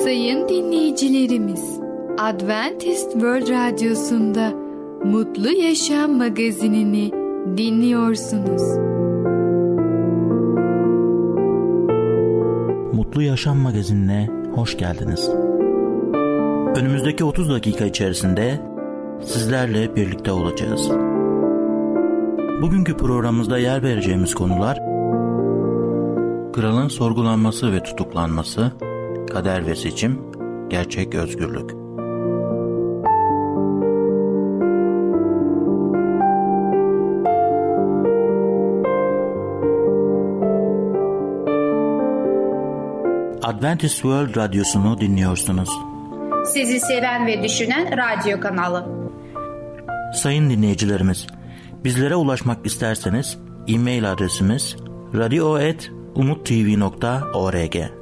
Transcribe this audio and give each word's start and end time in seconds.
Sayın 0.00 0.48
dinleyicilerimiz, 0.48 1.80
Adventist 2.18 3.12
World 3.12 3.48
Radyosu'nda 3.48 4.52
Mutlu 5.04 5.50
Yaşam 5.50 6.16
magazinini 6.16 7.12
dinliyorsunuz. 7.56 8.62
Mutlu 12.92 13.22
Yaşam 13.22 13.58
magazinine 13.58 14.28
hoş 14.54 14.78
geldiniz. 14.78 15.30
Önümüzdeki 16.76 17.24
30 17.24 17.50
dakika 17.50 17.84
içerisinde 17.84 18.60
sizlerle 19.24 19.96
birlikte 19.96 20.32
olacağız. 20.32 20.90
Bugünkü 22.62 22.96
programımızda 22.96 23.58
yer 23.58 23.82
vereceğimiz 23.82 24.34
konular 24.34 24.92
Kralın 26.52 26.88
sorgulanması 26.88 27.72
ve 27.72 27.82
tutuklanması, 27.82 28.72
kader 29.26 29.66
ve 29.66 29.76
seçim, 29.76 30.20
gerçek 30.68 31.14
özgürlük. 31.14 31.82
Adventist 43.42 43.94
World 43.94 44.36
Radyosu'nu 44.36 45.00
dinliyorsunuz. 45.00 45.70
Sizi 46.46 46.80
seven 46.80 47.26
ve 47.26 47.42
düşünen 47.42 47.96
radyo 47.96 48.40
kanalı. 48.40 48.86
Sayın 50.14 50.50
dinleyicilerimiz, 50.50 51.26
bizlere 51.84 52.16
ulaşmak 52.16 52.66
isterseniz 52.66 53.38
e-mail 53.68 54.12
adresimiz 54.12 54.76
radio.umutv.org 55.14 58.01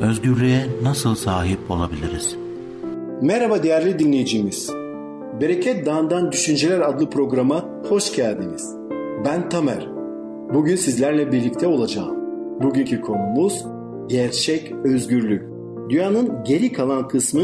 Özgürlüğe 0.00 0.60
nasıl 0.82 1.14
sahip 1.14 1.58
olabiliriz? 1.70 2.36
Merhaba 3.22 3.62
değerli 3.62 3.98
dinleyicimiz. 3.98 4.70
Bereket 5.40 5.86
Dağı'ndan 5.86 6.32
Düşünceler 6.32 6.80
adlı 6.80 7.10
programa 7.10 7.68
hoş 7.88 8.16
geldiniz. 8.16 8.76
Ben 9.24 9.48
Tamer. 9.48 9.88
Bugün 10.54 10.76
sizlerle 10.76 11.32
birlikte 11.32 11.66
olacağım. 11.66 12.16
Bugünkü 12.62 13.00
konumuz 13.00 13.64
gerçek 14.08 14.72
özgürlük. 14.84 15.42
Dünyanın 15.90 16.44
geri 16.44 16.72
kalan 16.72 17.08
kısmı 17.08 17.42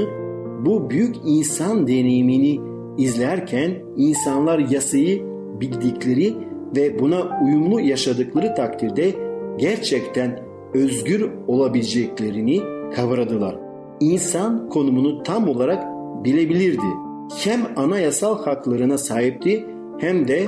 bu 0.66 0.90
büyük 0.90 1.16
insan 1.24 1.86
deneyimini 1.86 2.60
izlerken 2.98 3.72
insanlar 3.96 4.58
yasayı 4.58 5.22
bildikleri 5.60 6.34
ve 6.76 6.98
buna 6.98 7.40
uyumlu 7.44 7.80
yaşadıkları 7.80 8.54
takdirde 8.54 9.14
gerçekten 9.58 10.45
özgür 10.76 11.30
olabileceklerini 11.46 12.60
kavradılar. 12.94 13.56
İnsan 14.00 14.68
konumunu 14.68 15.22
tam 15.22 15.48
olarak 15.48 15.84
bilebilirdi. 16.24 16.86
Hem 17.38 17.60
anayasal 17.76 18.44
haklarına 18.44 18.98
sahipti 18.98 19.64
hem 19.98 20.28
de 20.28 20.46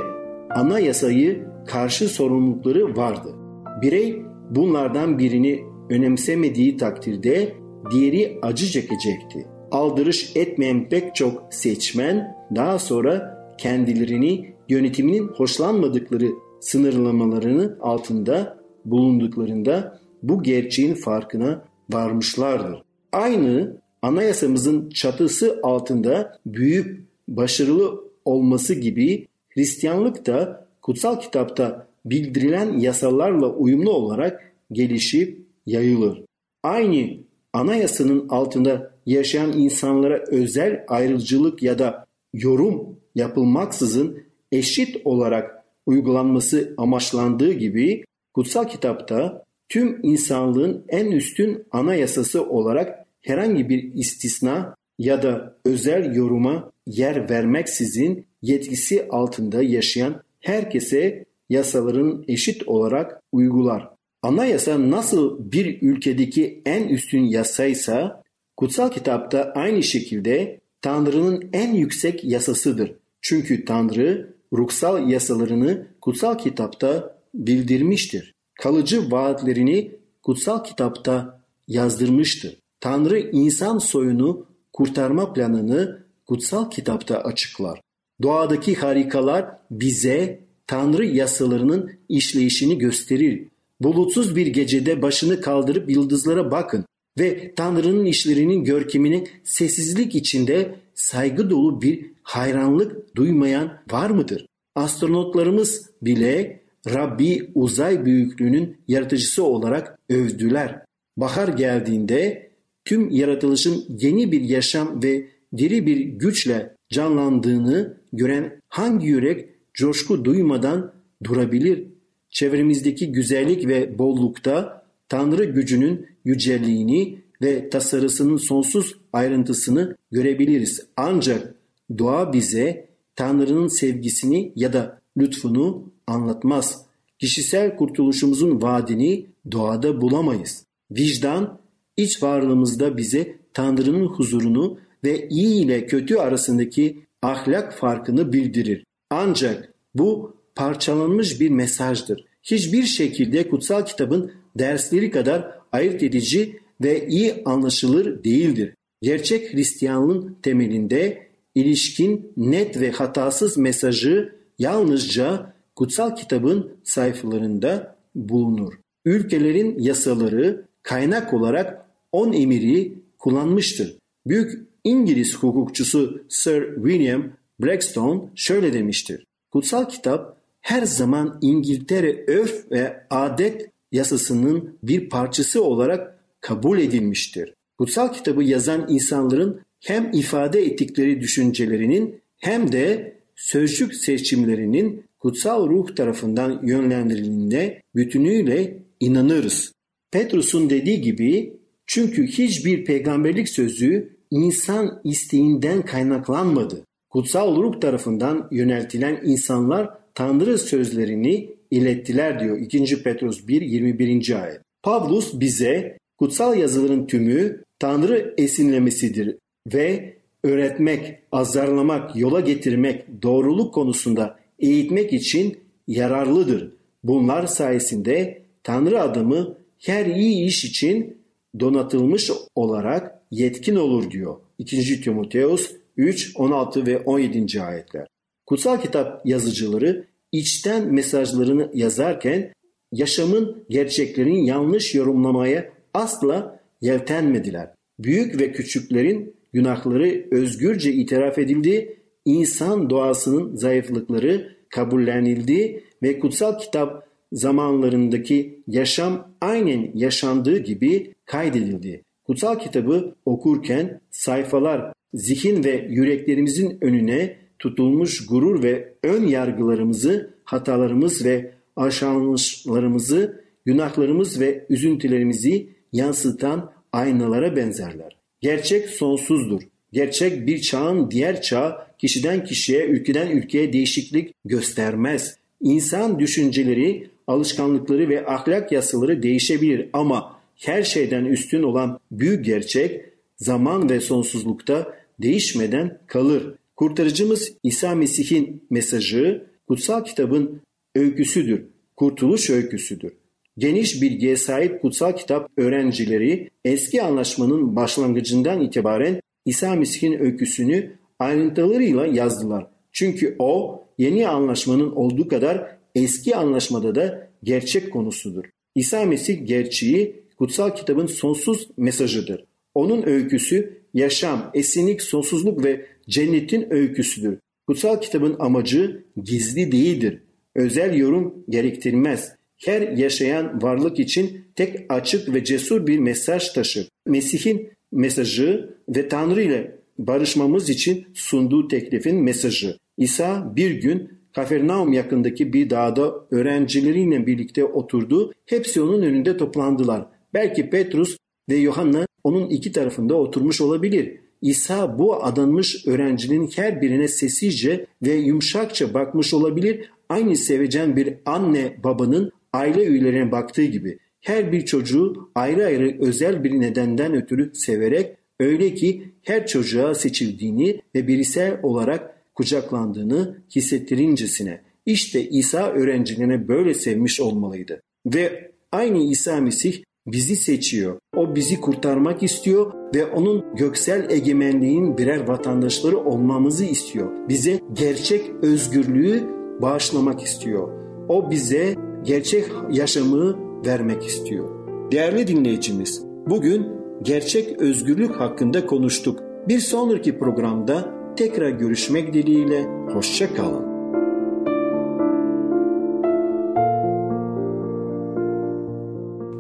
anayasayı 0.51 1.47
karşı 1.67 2.09
sorumlulukları 2.09 2.97
vardı. 2.97 3.35
Birey 3.83 4.23
bunlardan 4.51 5.19
birini 5.19 5.61
önemsemediği 5.91 6.77
takdirde 6.77 7.55
diğeri 7.91 8.39
acı 8.43 8.67
çekecekti. 8.67 9.47
Aldırış 9.71 10.37
etmeyen 10.37 10.89
pek 10.89 11.15
çok 11.15 11.43
seçmen 11.51 12.37
daha 12.57 12.79
sonra 12.79 13.39
kendilerini 13.59 14.55
yönetiminin 14.69 15.29
hoşlanmadıkları 15.29 16.27
sınırlamalarını 16.61 17.79
altında 17.81 18.59
bulunduklarında 18.85 20.01
bu 20.23 20.43
gerçeğin 20.43 20.95
farkına 20.95 21.65
varmışlardır. 21.91 22.83
Aynı 23.13 23.77
anayasamızın 24.03 24.91
çatısı 24.91 25.61
altında 25.63 26.39
büyük 26.47 27.09
başarılı 27.29 28.05
olması 28.25 28.75
gibi 28.75 29.27
Hristiyanlık 29.49 30.27
da 30.27 30.67
kutsal 30.83 31.21
kitapta 31.21 31.87
bildirilen 32.05 32.79
yasalarla 32.79 33.49
uyumlu 33.49 33.93
olarak 33.93 34.53
gelişip 34.73 35.47
yayılır. 35.67 36.25
Aynı 36.63 37.19
anayasanın 37.53 38.29
altında 38.29 38.91
yaşayan 39.07 39.53
insanlara 39.53 40.25
özel 40.29 40.85
ayrımcılık 40.89 41.63
ya 41.63 41.79
da 41.79 42.07
yorum 42.35 42.97
yapılmaksızın 43.15 44.23
eşit 44.53 44.97
olarak 45.05 45.65
uygulanması 45.87 46.75
amaçlandığı 46.77 47.53
gibi 47.53 48.05
kutsal 48.35 48.65
kitapta 48.65 49.45
tüm 49.69 50.01
insanlığın 50.03 50.85
en 50.89 51.07
üstün 51.07 51.65
anayasası 51.71 52.49
olarak 52.49 53.07
herhangi 53.21 53.69
bir 53.69 53.95
istisna 53.95 54.75
ya 54.99 55.23
da 55.23 55.57
özel 55.65 56.15
yoruma 56.15 56.73
yer 56.87 57.31
vermeksizin 57.31 58.27
yetkisi 58.43 59.09
altında 59.11 59.63
yaşayan 59.63 60.23
herkese 60.41 61.25
yasaların 61.49 62.25
eşit 62.29 62.69
olarak 62.69 63.23
uygular. 63.33 63.89
Anayasa 64.23 64.91
nasıl 64.91 65.53
bir 65.53 65.83
ülkedeki 65.83 66.63
en 66.67 66.89
üstün 66.89 67.23
yasaysa 67.23 68.23
kutsal 68.57 68.91
kitapta 68.91 69.53
aynı 69.55 69.83
şekilde 69.83 70.61
Tanrı'nın 70.83 71.49
en 71.53 71.75
yüksek 71.75 72.25
yasasıdır. 72.25 72.95
Çünkü 73.21 73.65
Tanrı 73.65 74.35
ruhsal 74.53 75.09
yasalarını 75.11 75.87
kutsal 76.01 76.39
kitapta 76.39 77.19
bildirmiştir. 77.35 78.35
Kalıcı 78.59 79.11
vaatlerini 79.11 79.93
kutsal 80.23 80.65
kitapta 80.65 81.41
yazdırmıştır. 81.69 82.57
Tanrı 82.81 83.19
insan 83.19 83.79
soyunu 83.79 84.47
kurtarma 84.73 85.33
planını 85.33 86.03
kutsal 86.27 86.71
kitapta 86.71 87.19
açıklar. 87.19 87.81
Doğadaki 88.23 88.75
harikalar 88.75 89.47
bize 89.71 90.41
Tanrı 90.67 91.07
yasalarının 91.07 91.93
işleyişini 92.09 92.79
gösterir. 92.79 93.49
Bulutsuz 93.81 94.37
bir 94.37 94.47
gecede 94.47 95.03
başını 95.03 95.41
kaldırıp 95.41 95.91
yıldızlara 95.91 96.51
bakın 96.51 96.85
ve 97.19 97.55
Tanrı'nın 97.55 98.05
işlerinin 98.05 98.65
görkemini 98.65 99.27
sessizlik 99.45 100.15
içinde 100.15 100.75
saygı 100.95 101.51
dolu 101.51 101.83
bir 101.83 102.07
hayranlık 102.23 103.17
duymayan 103.17 103.79
var 103.91 104.11
mıdır? 104.11 104.47
Astronotlarımız 104.75 105.91
bile 106.03 106.61
Rabbi 106.95 107.51
uzay 107.55 108.05
büyüklüğünün 108.05 108.77
yaratıcısı 108.89 109.45
olarak 109.45 109.99
övdüler. 110.09 110.83
Bahar 111.17 111.49
geldiğinde 111.49 112.51
tüm 112.85 113.11
yaratılışın 113.11 113.85
yeni 113.89 114.33
bir 114.33 114.41
yaşam 114.41 115.03
ve 115.03 115.29
diri 115.57 115.87
bir 115.87 115.97
güçle 115.97 116.75
canlandığını 116.89 117.97
gören 118.13 118.61
hangi 118.69 119.07
yürek 119.07 119.49
coşku 119.75 120.25
duymadan 120.25 120.93
durabilir? 121.25 121.85
Çevremizdeki 122.31 123.13
güzellik 123.13 123.69
ve 123.69 123.99
bollukta 123.99 124.85
Tanrı 125.09 125.45
gücünün 125.45 126.07
yücelliğini 126.25 127.19
ve 127.43 127.71
tasarısının 127.71 128.37
sonsuz 128.37 128.95
ayrıntısını 129.13 129.97
görebiliriz. 130.11 130.87
Ancak 130.97 131.55
doğa 131.99 132.33
bize 132.33 132.89
Tanrı'nın 133.17 133.69
sevgisini 133.69 134.53
ya 134.57 134.73
da 134.73 135.01
lütfunu 135.19 135.93
anlatmaz. 136.09 136.83
Kişisel 137.19 137.77
kurtuluşumuzun 137.77 138.63
vaadini 138.63 139.27
doğada 139.53 140.01
bulamayız. 140.01 140.65
Vicdan 140.91 141.61
iç 141.97 142.23
varlığımızda 142.23 142.97
bize 142.97 143.39
Tanrı'nın 143.55 144.07
huzurunu 144.07 144.79
ve 145.05 145.29
iyi 145.29 145.65
ile 145.65 145.87
kötü 145.87 146.17
arasındaki 146.17 147.05
ahlak 147.23 147.75
farkını 147.75 148.33
bildirir. 148.33 148.85
Ancak 149.11 149.75
bu 149.95 150.37
parçalanmış 150.55 151.41
bir 151.41 151.51
mesajdır. 151.51 152.25
Hiçbir 152.43 152.83
şekilde 152.83 153.49
kutsal 153.49 153.85
kitabın 153.85 154.33
dersleri 154.59 155.11
kadar 155.11 155.59
ayırt 155.73 156.03
edici 156.03 156.61
ve 156.83 157.09
iyi 157.09 157.43
anlaşılır 157.45 158.25
değildir. 158.25 158.75
Gerçek 159.03 159.55
Hristiyanlığın 159.55 160.39
temelinde 160.43 161.29
ilişkin 161.55 162.33
net 162.37 162.81
ve 162.81 162.91
hatasız 162.91 163.59
mesajı 163.59 164.35
yalnızca 164.59 165.55
kutsal 165.79 166.17
kitabın 166.17 166.77
sayfalarında 166.85 167.97
bulunur. 168.15 168.75
Ülkelerin 169.05 169.79
yasaları 169.79 170.65
kaynak 170.83 171.35
olarak 171.35 171.85
on 172.13 172.33
emiri 172.33 172.95
kullanmıştır. 173.19 173.97
Büyük 174.27 174.69
İngiliz 174.85 175.37
hukukçusu 175.37 176.23
Sir 176.29 176.75
William 176.75 177.33
Blackstone 177.61 178.21
şöyle 178.35 178.73
demiştir. 178.73 179.27
Kutsal 179.51 179.89
kitap 179.89 180.37
her 180.61 180.83
zaman 180.83 181.39
İngiltere 181.43 182.25
örf 182.27 182.71
ve 182.71 183.07
adet 183.11 183.71
yasasının 183.93 184.79
bir 184.83 185.09
parçası 185.09 185.65
olarak 185.65 186.19
kabul 186.41 186.79
edilmiştir. 186.79 187.55
Kutsal 187.79 188.13
kitabı 188.13 188.43
yazan 188.43 188.87
insanların 188.89 189.61
hem 189.81 190.11
ifade 190.13 190.67
ettikleri 190.67 191.21
düşüncelerinin 191.21 192.21
hem 192.39 192.73
de 192.73 193.17
sözcük 193.37 193.95
seçimlerinin 193.95 195.08
kutsal 195.19 195.69
ruh 195.69 195.95
tarafından 195.97 196.61
yönlendirildiğinde 196.65 197.83
bütünüyle 197.95 198.83
inanırız. 199.01 199.73
Petrus'un 200.11 200.71
dediği 200.71 201.01
gibi 201.01 201.59
çünkü 201.87 202.27
hiçbir 202.27 202.85
peygamberlik 202.85 203.49
sözü 203.49 204.17
insan 204.31 205.01
isteğinden 205.05 205.83
kaynaklanmadı. 205.83 206.85
Kutsal 207.11 207.57
ruh 207.57 207.81
tarafından 207.81 208.49
yöneltilen 208.51 209.21
insanlar 209.25 209.91
Tanrı 210.15 210.59
sözlerini 210.59 211.51
ilettiler 211.71 212.41
diyor 212.41 212.59
2. 212.59 213.03
Petrus 213.03 213.49
1 213.49 213.63
21. 213.63 214.43
ayet. 214.43 214.61
Pavlus 214.83 215.41
bize 215.41 215.99
kutsal 216.19 216.59
yazıların 216.59 217.07
tümü 217.07 217.63
Tanrı 217.79 218.35
esinlemesidir 218.39 219.37
ve 219.75 220.17
öğretmek, 220.45 221.19
azarlamak, 221.33 222.17
yola 222.17 222.41
getirmek, 222.41 223.23
doğruluk 223.23 223.75
konusunda 223.75 224.39
eğitmek 224.59 225.13
için 225.13 225.59
yararlıdır. 225.87 226.73
Bunlar 227.05 227.47
sayesinde 227.47 228.43
Tanrı 228.63 229.03
adamı 229.03 229.59
her 229.79 230.07
iyi 230.07 230.47
iş 230.47 230.65
için 230.65 231.19
donatılmış 231.61 232.31
olarak 232.55 233.23
yetkin 233.31 233.77
olur 233.77 234.11
diyor. 234.11 234.37
2. 234.59 235.01
Timoteus 235.01 235.73
3, 235.97 236.33
16 236.37 236.87
ve 236.87 236.99
17. 236.99 237.63
ayetler. 237.63 238.07
Kutsal 238.47 238.81
kitap 238.81 239.27
yazıcıları 239.27 240.05
içten 240.33 240.95
mesajlarını 240.95 241.71
yazarken 241.75 242.53
yaşamın 242.93 243.65
gerçeklerini 243.71 244.47
yanlış 244.47 244.95
yorumlamaya 244.95 245.73
asla 245.95 246.61
yeltenmediler. 246.81 247.71
Büyük 247.99 248.41
ve 248.41 248.53
küçüklerin 248.53 249.35
günahları 249.53 250.27
özgürce 250.31 250.93
itiraf 250.93 251.39
edildi, 251.39 251.98
insan 252.29 252.91
doğasının 252.91 253.57
zayıflıkları 253.57 254.57
kabullenildi 254.69 255.85
ve 256.03 256.19
kutsal 256.19 256.59
kitap 256.59 257.09
zamanlarındaki 257.33 258.63
yaşam 258.67 259.35
aynen 259.41 259.91
yaşandığı 259.95 260.59
gibi 260.59 261.15
kaydedildi. 261.25 262.05
Kutsal 262.27 262.59
kitabı 262.59 263.15
okurken 263.25 264.01
sayfalar 264.11 264.93
zihin 265.15 265.65
ve 265.65 265.87
yüreklerimizin 265.91 266.79
önüne 266.81 267.37
tutulmuş 267.59 268.27
gurur 268.27 268.63
ve 268.63 268.95
ön 269.03 269.27
yargılarımızı, 269.27 270.35
hatalarımız 270.45 271.25
ve 271.25 271.55
aşağılanışlarımızı, 271.77 273.45
günahlarımız 273.65 274.41
ve 274.41 274.67
üzüntülerimizi 274.69 275.69
yansıtan 275.93 276.73
aynalara 276.93 277.57
benzerler. 277.57 278.19
Gerçek 278.41 278.89
sonsuzdur. 278.89 279.63
Gerçek 279.93 280.47
bir 280.47 280.61
çağın 280.61 281.11
diğer 281.11 281.43
çağ 281.43 281.89
kişiden 281.99 282.45
kişiye, 282.45 282.87
ülkeden 282.87 283.31
ülkeye 283.31 283.73
değişiklik 283.73 284.35
göstermez. 284.45 285.37
İnsan 285.61 286.19
düşünceleri, 286.19 287.11
alışkanlıkları 287.27 288.09
ve 288.09 288.27
ahlak 288.27 288.73
yasaları 288.73 289.23
değişebilir 289.23 289.89
ama 289.93 290.39
her 290.57 290.83
şeyden 290.83 291.25
üstün 291.25 291.63
olan 291.63 292.01
büyük 292.13 292.45
gerçek 292.45 293.01
zaman 293.37 293.91
ve 293.91 294.01
sonsuzlukta 294.01 294.95
değişmeden 295.19 295.99
kalır. 296.07 296.55
Kurtarıcımız 296.77 297.53
İsa 297.63 297.95
Mesih'in 297.95 298.63
mesajı 298.71 299.47
kutsal 299.69 300.05
kitabın 300.05 300.61
öyküsüdür. 300.95 301.65
Kurtuluş 301.97 302.51
öyküsüdür. 302.51 303.13
Geniş 303.59 304.03
bilgiye 304.03 304.37
sahip 304.37 304.83
kutsal 304.83 305.17
kitap 305.17 305.51
öğrencileri 305.57 306.51
eski 306.65 307.03
anlaşmanın 307.03 307.77
başlangıcından 307.77 308.61
itibaren 308.61 309.21
İsa 309.49 309.75
Mesih'in 309.75 310.21
öyküsünü 310.21 310.93
ayrıntılarıyla 311.19 312.07
yazdılar. 312.07 312.67
Çünkü 312.93 313.37
o 313.39 313.85
yeni 313.99 314.29
anlaşmanın 314.29 314.91
olduğu 314.91 315.29
kadar 315.29 315.77
eski 315.95 316.37
anlaşmada 316.37 316.95
da 316.95 317.31
gerçek 317.43 317.93
konusudur. 317.93 318.45
İsa 318.75 319.05
Mesih 319.05 319.47
gerçeği 319.47 320.25
kutsal 320.39 320.71
kitabın 320.77 321.07
sonsuz 321.07 321.69
mesajıdır. 321.77 322.45
Onun 322.75 323.07
öyküsü 323.07 323.83
yaşam, 323.95 324.51
esinlik, 324.55 325.03
sonsuzluk 325.03 325.65
ve 325.65 325.87
cennetin 326.09 326.73
öyküsüdür. 326.73 327.39
Kutsal 327.67 328.01
kitabın 328.01 328.37
amacı 328.39 329.05
gizli 329.25 329.73
değildir. 329.73 330.23
Özel 330.55 330.95
yorum 330.95 331.45
gerektirmez. 331.49 332.33
Her 332.65 332.81
yaşayan 332.81 333.63
varlık 333.63 333.99
için 333.99 334.45
tek 334.57 334.77
açık 334.89 335.35
ve 335.35 335.45
cesur 335.45 335.87
bir 335.87 335.99
mesaj 335.99 336.49
taşır. 336.53 336.89
Mesih'in 337.07 337.78
mesajı 337.93 338.77
ve 338.89 339.09
Tanrı 339.09 339.43
ile 339.43 339.79
barışmamız 339.99 340.71
için 340.71 341.07
sunduğu 341.15 341.69
teklifin 341.69 342.23
mesajı. 342.23 342.77
İsa 342.97 343.53
bir 343.57 343.71
gün 343.71 344.19
Kafernaum 344.35 344.93
yakındaki 344.93 345.53
bir 345.53 345.71
dağda 345.71 346.15
öğrencileriyle 346.31 347.27
birlikte 347.27 347.65
oturdu. 347.65 348.33
Hepsi 348.47 348.83
onun 348.83 349.03
önünde 349.03 349.37
toplandılar. 349.37 350.07
Belki 350.35 350.71
Petrus 350.71 351.17
ve 351.49 351.57
Yohanna 351.57 352.07
onun 352.25 352.51
iki 352.51 352.73
tarafında 352.73 353.15
oturmuş 353.15 353.61
olabilir. 353.61 354.21
İsa 354.43 354.99
bu 354.99 355.25
adanmış 355.25 355.87
öğrencinin 355.87 356.51
her 356.57 356.83
birine 356.83 357.09
sessizce 357.09 357.87
ve 358.03 358.15
yumuşakça 358.15 358.95
bakmış 358.95 359.35
olabilir. 359.35 359.91
Aynı 360.09 360.37
sevecen 360.37 360.97
bir 360.97 361.15
anne 361.27 361.77
babanın 361.85 362.33
aile 362.53 362.85
üyelerine 362.85 363.33
baktığı 363.33 363.65
gibi. 363.65 363.99
Her 364.21 364.53
bir 364.53 364.65
çocuğu 364.65 365.31
ayrı 365.35 365.67
ayrı 365.67 365.97
özel 366.01 366.45
bir 366.45 366.61
nedenden 366.61 367.15
ötürü 367.15 367.55
severek 367.55 368.17
öyle 368.41 368.75
ki 368.75 369.15
her 369.23 369.47
çocuğa 369.47 369.95
seçildiğini 369.95 370.81
ve 370.95 371.07
birisel 371.09 371.61
olarak 371.63 372.35
kucaklandığını 372.35 373.43
hissettirincesine. 373.57 374.61
İşte 374.87 375.29
İsa 375.29 375.71
öğrencilerine 375.71 376.49
böyle 376.49 376.75
sevmiş 376.75 377.21
olmalıydı. 377.21 377.83
Ve 378.07 378.51
aynı 378.73 378.99
İsa 378.99 379.41
Mesih 379.41 379.83
bizi 380.07 380.37
seçiyor. 380.37 380.99
O 381.17 381.35
bizi 381.35 381.61
kurtarmak 381.61 382.23
istiyor 382.23 382.73
ve 382.95 383.07
onun 383.07 383.45
göksel 383.57 384.11
egemenliğin 384.11 384.99
birer 384.99 385.29
vatandaşları 385.29 385.99
olmamızı 385.99 386.65
istiyor. 386.65 387.29
Bize 387.29 387.61
gerçek 387.73 388.31
özgürlüğü 388.43 389.23
bağışlamak 389.63 390.23
istiyor. 390.23 390.69
O 391.09 391.31
bize 391.31 391.77
gerçek 392.05 392.45
yaşamı 392.71 393.48
vermek 393.67 394.07
istiyor. 394.07 394.49
Değerli 394.93 395.27
dinleyicimiz, 395.27 396.05
bugün 396.27 396.67
gerçek 397.03 397.61
özgürlük 397.61 398.21
hakkında 398.21 398.67
konuştuk. 398.67 399.21
Bir 399.49 399.59
sonraki 399.59 400.19
programda 400.19 400.89
tekrar 401.17 401.51
görüşmek 401.51 402.15
dileğiyle 402.15 402.65
hoşça 402.93 403.35
kalın. 403.35 403.69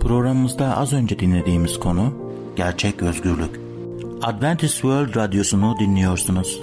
Programımızda 0.00 0.76
az 0.76 0.92
önce 0.92 1.18
dinlediğimiz 1.18 1.80
konu 1.80 2.12
gerçek 2.56 3.02
özgürlük. 3.02 3.60
Adventist 4.22 4.74
World 4.74 5.16
Radyosu'nu 5.16 5.74
dinliyorsunuz. 5.80 6.62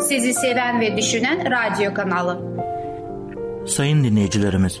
Sizi 0.00 0.34
seven 0.34 0.80
ve 0.80 0.96
düşünen 0.96 1.44
radyo 1.50 1.94
kanalı. 1.94 2.40
Sayın 3.66 4.04
dinleyicilerimiz, 4.04 4.80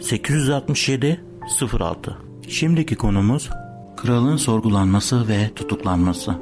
867 0.00 1.20
06 1.80 2.16
Şimdiki 2.48 2.96
konumuz 2.96 3.50
kralın 3.96 4.36
sorgulanması 4.36 5.28
ve 5.28 5.50
tutuklanması. 5.56 6.34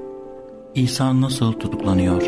İsa 0.75 1.21
nasıl 1.21 1.53
tutuklanıyor? 1.53 2.23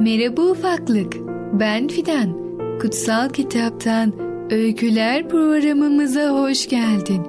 Merhaba 0.00 0.42
ufaklık. 0.42 1.16
Ben 1.52 1.88
Fidan. 1.88 2.44
Kutsal 2.80 3.28
kitaptan 3.28 4.12
Öyküler 4.50 5.28
programımıza 5.28 6.28
hoş 6.28 6.68
geldin. 6.68 7.22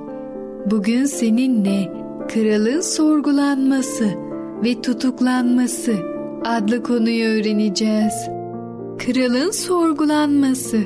Bugün 0.71 1.05
seninle 1.05 1.93
kralın 2.33 2.81
sorgulanması 2.81 4.15
ve 4.63 4.81
tutuklanması 4.81 6.14
adlı 6.45 6.83
konuyu 6.83 7.25
öğreneceğiz. 7.25 8.13
Kralın 8.99 9.51
sorgulanması 9.51 10.83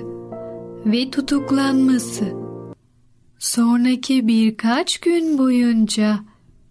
ve 0.85 1.11
tutuklanması. 1.11 2.25
Sonraki 3.39 4.27
birkaç 4.27 4.97
gün 4.99 5.37
boyunca 5.37 6.19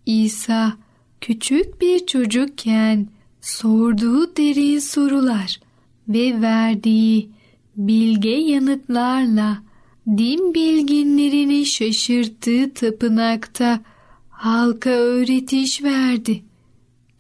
İsa 0.07 0.73
küçük 1.21 1.81
bir 1.81 2.07
çocukken 2.07 3.09
sorduğu 3.41 4.37
derin 4.37 4.79
sorular 4.79 5.61
ve 6.09 6.41
verdiği 6.41 7.31
bilge 7.77 8.31
yanıtlarla 8.31 9.63
din 10.07 10.55
bilginlerini 10.55 11.67
şaşırttığı 11.67 12.75
tapınakta 12.75 13.81
halka 14.29 14.91
öğretiş 14.91 15.83
verdi. 15.83 16.48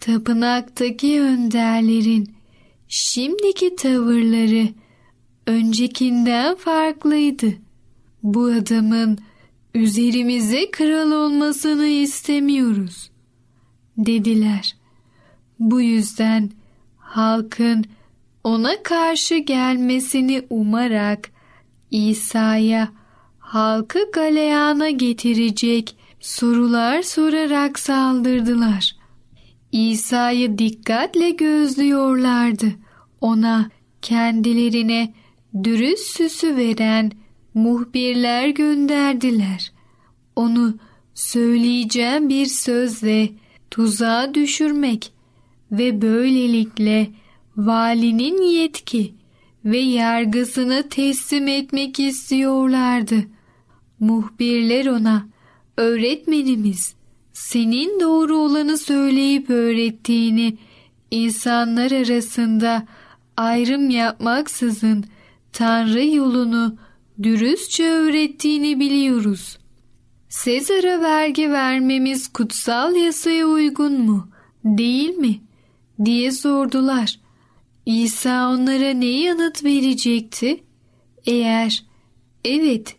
Tapınaktaki 0.00 1.20
önderlerin 1.20 2.34
şimdiki 2.88 3.76
tavırları 3.76 4.68
öncekinden 5.46 6.54
farklıydı. 6.54 7.52
Bu 8.22 8.44
adamın 8.44 9.18
üzerimize 9.74 10.70
kral 10.70 11.12
olmasını 11.12 11.86
istemiyoruz 11.86 13.10
dediler. 13.96 14.76
Bu 15.58 15.80
yüzden 15.80 16.50
halkın 16.98 17.84
ona 18.44 18.82
karşı 18.82 19.36
gelmesini 19.36 20.42
umarak 20.50 21.30
İsa'ya 21.90 22.88
halkı 23.38 24.10
galeyana 24.12 24.90
getirecek 24.90 25.96
sorular 26.20 27.02
sorarak 27.02 27.78
saldırdılar. 27.78 28.96
İsa'yı 29.72 30.58
dikkatle 30.58 31.30
gözlüyorlardı. 31.30 32.66
Ona 33.20 33.70
kendilerine 34.02 35.14
dürüst 35.64 36.16
süsü 36.16 36.56
veren 36.56 37.12
muhbirler 37.54 38.48
gönderdiler. 38.48 39.72
Onu 40.36 40.78
söyleyeceğim 41.14 42.28
bir 42.28 42.46
sözle 42.46 43.28
tuzağa 43.70 44.34
düşürmek 44.34 45.12
ve 45.72 46.02
böylelikle 46.02 47.10
valinin 47.56 48.42
yetki 48.42 49.14
ve 49.64 49.78
yargısını 49.78 50.88
teslim 50.88 51.48
etmek 51.48 52.00
istiyorlardı. 52.00 53.24
Muhbirler 54.00 54.86
ona 54.86 55.28
öğretmenimiz 55.76 56.97
senin 57.38 58.00
doğru 58.00 58.36
olanı 58.36 58.78
söyleyip 58.78 59.50
öğrettiğini 59.50 60.56
insanlar 61.10 61.90
arasında 61.90 62.86
ayrım 63.36 63.90
yapmaksızın 63.90 65.04
Tanrı 65.52 66.04
yolunu 66.04 66.76
dürüstçe 67.22 67.84
öğrettiğini 67.84 68.80
biliyoruz. 68.80 69.58
Sezar'a 70.28 71.00
vergi 71.00 71.50
vermemiz 71.50 72.28
kutsal 72.28 72.96
yasaya 72.96 73.46
uygun 73.46 74.00
mu, 74.00 74.28
değil 74.64 75.14
mi? 75.14 75.40
diye 76.04 76.32
sordular. 76.32 77.20
İsa 77.86 78.50
onlara 78.50 78.90
ne 78.90 79.20
yanıt 79.20 79.64
verecekti? 79.64 80.64
Eğer 81.26 81.84
evet 82.44 82.96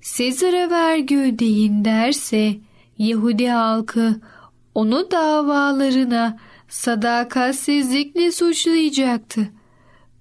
Sezar'a 0.00 0.70
vergi 0.70 1.18
ödeyin 1.18 1.84
derse 1.84 2.56
Yahudi 3.02 3.48
halkı 3.48 4.20
onu 4.74 5.10
davalarına 5.10 6.38
sadakatsizlikle 6.68 8.32
suçlayacaktı. 8.32 9.48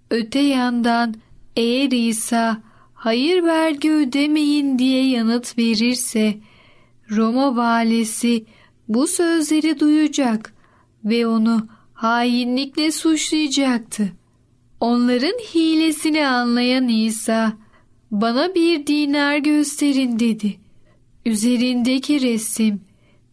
Öte 0.09 0.39
yandan 0.39 1.15
eğer 1.55 1.91
İsa 1.91 2.61
hayır 2.93 3.43
vergi 3.43 3.91
ödemeyin 3.91 4.79
diye 4.79 5.09
yanıt 5.09 5.57
verirse 5.57 6.37
Roma 7.11 7.55
valisi 7.55 8.45
bu 8.87 9.07
sözleri 9.07 9.79
duyacak 9.79 10.53
ve 11.05 11.27
onu 11.27 11.67
hainlikle 11.93 12.91
suçlayacaktı. 12.91 14.11
Onların 14.79 15.39
hilesini 15.53 16.27
anlayan 16.27 16.87
İsa, 16.87 17.53
bana 18.11 18.55
bir 18.55 18.87
dinar 18.87 19.37
gösterin 19.37 20.19
dedi. 20.19 20.60
Üzerindeki 21.25 22.21
resim 22.21 22.81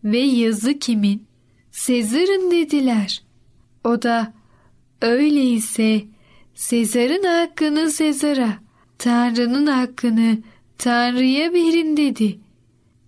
ve 0.05 0.19
yazı 0.19 0.79
kimin? 0.79 1.27
Sezar'ın 1.71 2.51
dediler. 2.51 3.23
O 3.85 4.03
da, 4.03 4.33
öyleyse 5.03 6.03
Sezar'ın 6.55 7.25
hakkını 7.25 7.91
Sezar'a, 7.91 8.59
Tanrı'nın 8.99 9.67
hakkını 9.67 10.39
Tanrı'ya 10.79 11.53
verin 11.53 11.97
dedi. 11.97 12.39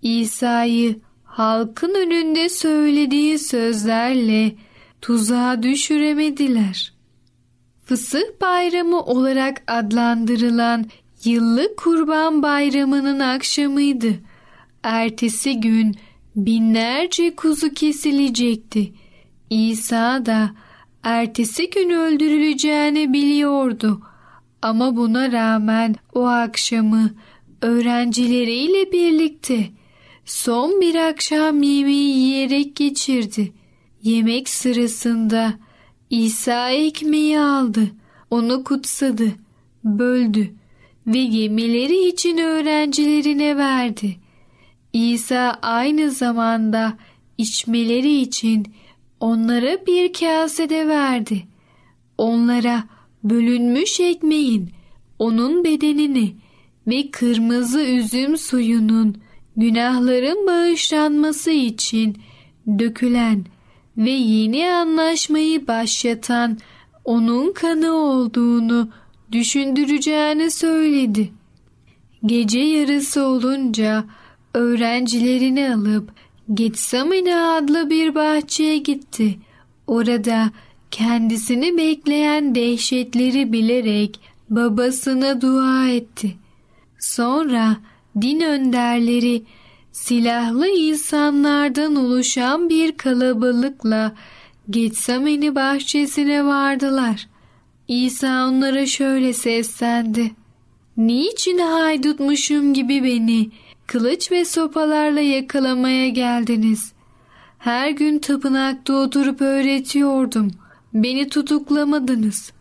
İsa'yı 0.03 1.01
halkın 1.25 1.95
önünde 1.95 2.49
söylediği 2.49 3.39
sözlerle 3.39 4.53
tuzağa 5.01 5.63
düşüremediler. 5.63 6.93
Fısıh 7.85 8.41
bayramı 8.41 9.03
olarak 9.03 9.63
adlandırılan 9.67 10.87
yıllık 11.25 11.77
kurban 11.77 12.43
bayramının 12.43 13.21
akşamıydı. 13.21 14.30
Ertesi 14.83 15.61
gün 15.61 15.97
binlerce 16.37 17.37
kuzu 17.37 17.75
kesilecekti. 17.75 18.93
İsa 19.51 20.27
da 20.27 20.51
ertesi 21.03 21.71
gün 21.71 21.91
öldürüleceğini 21.91 23.13
biliyordu. 23.13 24.01
Ama 24.63 24.97
buna 24.97 25.33
rağmen 25.33 25.97
o 26.15 26.27
akşamı 26.27 27.11
öğrencileriyle 27.63 28.93
birlikte 28.93 29.71
son 30.25 30.81
bir 30.81 30.95
akşam 30.95 31.63
yemeği 31.63 32.19
yiyerek 32.19 32.77
geçirdi. 32.77 33.53
Yemek 34.03 34.49
sırasında 34.49 35.55
İsa 36.11 36.71
ekmeği 36.71 37.41
aldı, 37.41 37.91
onu 38.31 38.65
kutsadı, 38.65 39.33
böldü 39.85 40.55
ve 41.07 41.19
yemeleri 41.19 42.09
için 42.09 42.39
öğrencilerine 42.39 43.57
verdi. 43.57 44.17
İsa 44.93 45.59
aynı 45.63 46.11
zamanda 46.11 46.97
içmeleri 47.39 48.21
için 48.21 48.67
onlara 49.21 49.87
bir 49.87 50.13
kasede 50.13 50.89
verdi. 50.89 51.43
Onlara 52.19 52.85
bölünmüş 53.25 54.01
ekmeğin, 54.01 54.71
onun 55.19 55.65
bedenini 55.65 56.37
ve 56.87 57.11
kırmızı 57.11 57.83
üzüm 57.83 58.39
suyunun 58.39 59.17
günahların 59.57 60.47
bağışlanması 60.47 61.51
için 61.51 62.19
dökülen 62.79 63.45
ve 63.97 64.11
yeni 64.11 64.71
anlaşmayı 64.71 65.67
başlatan 65.67 66.59
onun 67.05 67.53
kanı 67.53 67.93
olduğunu 67.93 68.89
düşündüreceğini 69.33 70.51
söyledi. 70.51 71.33
Gece 72.27 72.61
yarısı 72.61 73.25
olunca 73.25 74.05
öğrencilerini 74.55 75.75
alıp 75.75 76.13
Getsemane 76.55 77.37
adlı 77.37 77.91
bir 77.91 78.15
bahçeye 78.15 78.79
gitti. 78.79 79.39
Orada 79.87 80.51
kendisini 80.91 81.77
bekleyen 81.77 82.55
dehşetleri 82.55 83.53
bilerek 83.53 84.21
babasına 84.51 85.41
dua 85.41 85.89
etti. 85.89 86.37
Sonra 86.99 87.77
din 88.21 88.41
önderleri 88.41 89.43
silahlı 89.93 90.69
insanlardan 90.69 91.97
oluşan 91.97 92.69
bir 92.69 92.97
kalabalıkla 92.97 94.13
Getsemani 94.71 95.55
bahçesine 95.55 96.45
vardılar. 96.45 97.29
İsa 97.89 98.49
onlara 98.49 98.87
şöyle 98.87 99.33
seslendi. 99.33 100.31
Niçin 100.97 101.59
haydutmuşum 101.59 102.75
gibi 102.75 103.05
beni 103.05 103.51
kılıç 103.91 104.33
ve 104.33 104.45
sopalarla 104.45 105.21
yakalamaya 105.21 106.09
geldiniz? 106.09 106.93
Her 107.59 107.91
gün 107.91 108.19
tapınakta 108.19 108.93
oturup 108.95 109.41
öğretiyordum. 109.41 110.51
Beni 110.95 111.29
tutuklamadınız. 111.29 112.53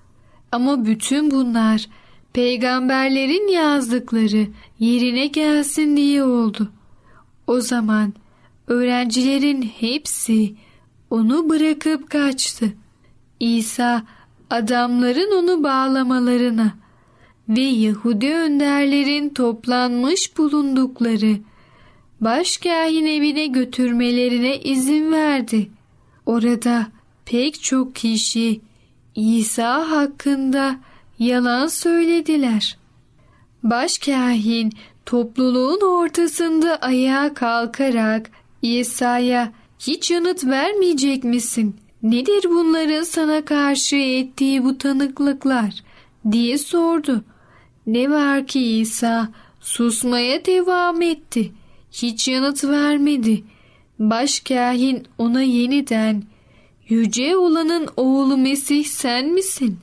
Ama 0.51 0.85
bütün 0.85 1.31
bunlar 1.31 1.89
peygamberlerin 2.33 3.47
yazdıkları 3.47 4.47
yerine 4.79 5.27
gelsin 5.27 5.97
diye 5.97 6.23
oldu. 6.23 6.71
O 7.47 7.61
zaman 7.61 8.13
öğrencilerin 8.67 9.61
hepsi 9.61 10.55
onu 11.09 11.49
bırakıp 11.49 12.09
kaçtı. 12.09 12.73
İsa 13.39 14.03
adamların 14.49 15.43
onu 15.43 15.63
bağlamalarına 15.63 16.73
ve 17.49 17.61
Yahudi 17.61 18.33
önderlerin 18.33 19.29
toplanmış 19.29 20.37
bulundukları 20.37 21.37
başkahin 22.21 23.05
evine 23.05 23.47
götürmelerine 23.47 24.59
izin 24.59 25.11
verdi. 25.11 25.69
Orada 26.25 26.87
pek 27.25 27.61
çok 27.63 27.95
kişi 27.95 28.61
İsa 29.15 29.91
hakkında 29.91 30.79
yalan 31.19 31.67
söylediler. 31.67 32.77
Başkahin 33.63 34.73
topluluğun 35.05 35.81
ortasında 35.81 36.75
ayağa 36.75 37.33
kalkarak 37.33 38.31
İsa'ya 38.61 39.53
hiç 39.79 40.11
yanıt 40.11 40.45
vermeyecek 40.45 41.23
misin? 41.23 41.75
Nedir 42.03 42.43
bunların 42.49 43.03
sana 43.03 43.45
karşı 43.45 43.95
ettiği 43.95 44.63
bu 44.63 44.77
tanıklıklar? 44.77 45.83
diye 46.31 46.57
sordu. 46.57 47.23
Ne 47.89 48.09
var 48.09 48.47
ki 48.47 48.79
İsa 48.79 49.29
susmaya 49.59 50.45
devam 50.45 51.01
etti. 51.01 51.51
Hiç 51.91 52.27
yanıt 52.27 52.63
vermedi. 52.63 53.43
Başkahin 53.99 55.03
ona 55.17 55.41
yeniden 55.41 56.23
Yüce 56.89 57.37
olanın 57.37 57.87
oğlu 57.97 58.37
Mesih 58.37 58.85
sen 58.85 59.33
misin? 59.33 59.77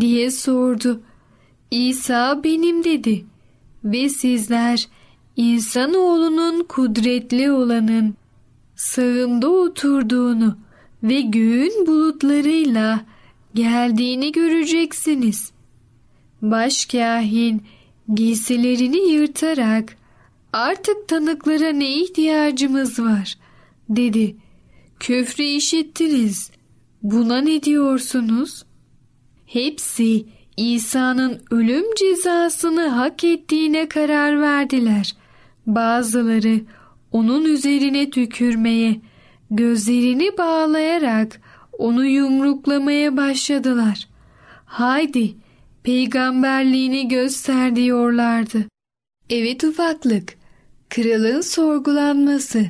diye 0.00 0.30
sordu. 0.30 1.00
İsa 1.70 2.44
benim 2.44 2.84
dedi. 2.84 3.24
Ve 3.84 4.08
sizler 4.08 4.88
insanoğlunun 5.36 6.64
kudretli 6.64 7.52
olanın 7.52 8.14
sağında 8.76 9.48
oturduğunu 9.48 10.56
ve 11.02 11.20
göğün 11.20 11.86
bulutlarıyla 11.86 13.00
geldiğini 13.54 14.32
göreceksiniz. 14.32 15.57
Başkahin 16.42 17.62
giysilerini 18.14 19.12
yırtarak 19.12 19.96
artık 20.52 21.08
tanıklara 21.08 21.68
ne 21.68 21.94
ihtiyacımız 21.94 22.98
var 22.98 23.38
dedi. 23.88 24.36
Küfrü 25.00 25.44
işittiniz. 25.44 26.50
Buna 27.02 27.40
ne 27.40 27.62
diyorsunuz? 27.62 28.64
Hepsi 29.46 30.26
İsa'nın 30.56 31.40
ölüm 31.50 31.94
cezasını 31.94 32.88
hak 32.88 33.24
ettiğine 33.24 33.88
karar 33.88 34.40
verdiler. 34.40 35.16
Bazıları 35.66 36.60
onun 37.12 37.44
üzerine 37.44 38.10
tükürmeye, 38.10 39.00
gözlerini 39.50 40.38
bağlayarak 40.38 41.40
onu 41.78 42.04
yumruklamaya 42.04 43.16
başladılar. 43.16 44.08
Haydi 44.64 45.34
peygamberliğini 45.88 47.08
göster 47.08 47.76
diyorlardı. 47.76 48.58
Evet 49.30 49.64
ufaklık, 49.64 50.34
kralın 50.90 51.40
sorgulanması 51.40 52.64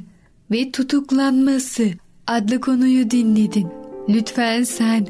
ve 0.50 0.72
tutuklanması 0.72 1.84
adlı 2.26 2.60
konuyu 2.60 3.10
dinledin. 3.10 3.68
Lütfen 4.08 4.62
sen 4.62 5.06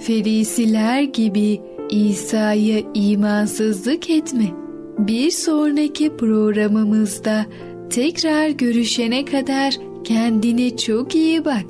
ferisiler 0.00 1.02
gibi 1.02 1.60
İsa'ya 1.90 2.82
imansızlık 2.94 4.10
etme. 4.10 4.50
Bir 4.98 5.30
sonraki 5.30 6.16
programımızda 6.16 7.46
tekrar 7.90 8.48
görüşene 8.48 9.24
kadar 9.24 9.74
kendine 10.04 10.76
çok 10.76 11.14
iyi 11.14 11.44
bak 11.44 11.66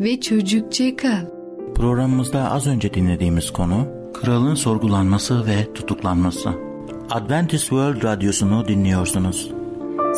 ve 0.00 0.20
çocukça 0.20 0.96
kal. 0.96 1.26
Programımızda 1.74 2.50
az 2.50 2.66
önce 2.66 2.94
dinlediğimiz 2.94 3.50
konu 3.50 3.99
kralın 4.14 4.54
sorgulanması 4.54 5.46
ve 5.46 5.72
tutuklanması. 5.74 6.50
Adventist 7.10 7.62
World 7.62 8.04
Radyosu'nu 8.04 8.68
dinliyorsunuz. 8.68 9.50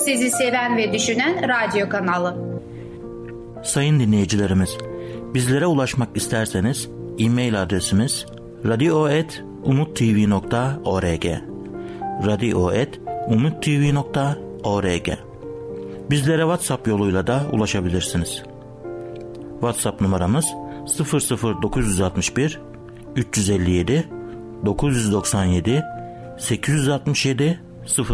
Sizi 0.05 0.31
seven 0.31 0.77
ve 0.77 0.93
düşünen 0.93 1.49
radyo 1.49 1.89
kanalı. 1.89 2.37
Sayın 3.65 4.01
dinleyicilerimiz, 4.01 4.79
bizlere 5.35 5.67
ulaşmak 5.67 6.17
isterseniz 6.17 6.89
e-mail 7.19 7.63
adresimiz 7.63 8.27
radio.umutv.org 8.67 11.27
radio.umutv.org 12.27 15.09
Bizlere 16.11 16.43
WhatsApp 16.43 16.89
yoluyla 16.89 17.27
da 17.27 17.43
ulaşabilirsiniz. 17.53 18.43
WhatsApp 19.61 20.01
numaramız 20.01 20.47
00961 20.99 22.61
357 23.17 24.09
997 24.65 25.83
867 26.39 27.61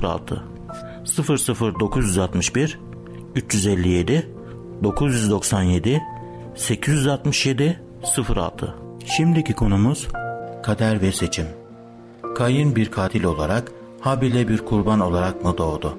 06 0.02 0.44
00961 1.04 2.78
357 3.34 4.28
997 4.82 6.02
867 6.54 7.80
06 8.28 8.74
Şimdiki 9.16 9.52
konumuz 9.52 10.08
kader 10.62 11.02
ve 11.02 11.12
seçim. 11.12 11.46
Kayın 12.36 12.76
bir 12.76 12.90
katil 12.90 13.24
olarak, 13.24 13.72
Habil'e 14.00 14.48
bir 14.48 14.58
kurban 14.58 15.00
olarak 15.00 15.44
mı 15.44 15.58
doğdu? 15.58 15.98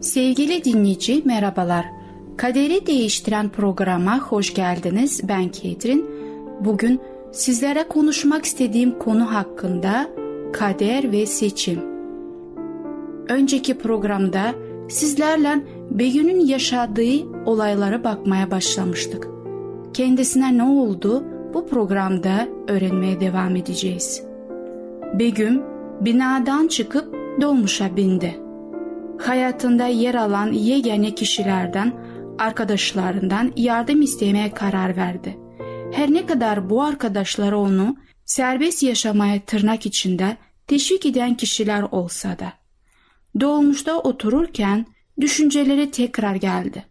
Sevgili 0.00 0.64
dinleyici 0.64 1.22
merhabalar. 1.24 1.86
Kaderi 2.36 2.86
değiştiren 2.86 3.48
programa 3.48 4.18
hoş 4.18 4.54
geldiniz. 4.54 5.20
Ben 5.28 5.48
Ketrin. 5.48 6.10
Bugün 6.60 7.00
sizlere 7.32 7.88
konuşmak 7.88 8.44
istediğim 8.44 8.98
konu 8.98 9.34
hakkında 9.34 10.10
kader 10.52 11.12
ve 11.12 11.26
seçim. 11.26 11.80
Önceki 13.28 13.78
programda 13.78 14.54
sizlerle 14.88 15.64
Begüm'ün 15.90 16.40
yaşadığı 16.40 17.44
olaylara 17.46 18.04
bakmaya 18.04 18.50
başlamıştık. 18.50 19.28
Kendisine 19.94 20.58
ne 20.58 20.62
oldu 20.62 21.24
bu 21.54 21.66
programda 21.66 22.48
öğrenmeye 22.68 23.20
devam 23.20 23.56
edeceğiz. 23.56 24.22
Begüm 25.18 25.62
binadan 26.00 26.68
çıkıp 26.68 27.14
dolmuşa 27.40 27.96
bindi. 27.96 28.36
Hayatında 29.18 29.86
yer 29.86 30.14
alan 30.14 30.52
yegane 30.52 31.14
kişilerden, 31.14 31.92
arkadaşlarından 32.38 33.52
yardım 33.56 34.02
istemeye 34.02 34.50
karar 34.50 34.96
verdi. 34.96 35.41
Her 35.92 36.12
ne 36.12 36.26
kadar 36.26 36.70
bu 36.70 36.82
arkadaşları 36.82 37.58
onu 37.58 37.96
serbest 38.24 38.82
yaşamaya 38.82 39.40
tırnak 39.40 39.86
içinde 39.86 40.36
teşvik 40.66 41.06
eden 41.06 41.34
kişiler 41.34 41.82
olsa 41.82 42.38
da. 42.38 42.52
Dolmuşta 43.40 43.98
otururken 43.98 44.86
düşünceleri 45.20 45.90
tekrar 45.90 46.34
geldi. 46.34 46.84